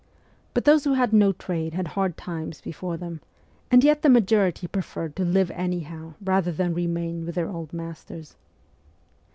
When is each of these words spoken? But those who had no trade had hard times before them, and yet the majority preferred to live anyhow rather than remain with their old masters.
But 0.55 0.65
those 0.65 0.83
who 0.85 0.93
had 0.95 1.13
no 1.13 1.31
trade 1.31 1.75
had 1.75 1.89
hard 1.89 2.17
times 2.17 2.59
before 2.59 2.97
them, 2.97 3.21
and 3.69 3.83
yet 3.83 4.01
the 4.01 4.09
majority 4.09 4.65
preferred 4.65 5.15
to 5.17 5.23
live 5.23 5.51
anyhow 5.51 6.15
rather 6.19 6.51
than 6.51 6.73
remain 6.73 7.23
with 7.23 7.35
their 7.35 7.49
old 7.51 7.71
masters. 7.71 8.35